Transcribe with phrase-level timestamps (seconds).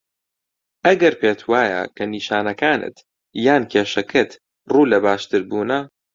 [0.85, 2.95] ئەگەر پێت وایه که نیشانەکانت
[3.45, 4.31] یان کێشەکەت
[4.71, 5.77] ڕوو له باشتربوونه